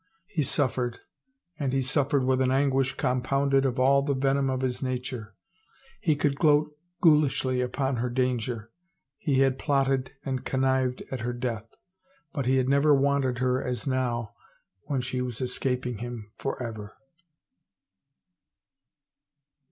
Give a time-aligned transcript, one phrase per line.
[0.25, 0.97] He suffered,
[1.59, 5.35] and he suffered with an anguish compounded of all the venom of his nature.
[5.99, 8.71] He could gloat ghoulishly upon her danger,
[9.19, 11.75] he had plotted and connived at her death,
[12.33, 14.33] but he had never wanted her as now
[14.85, 16.95] when she was es caping him forever.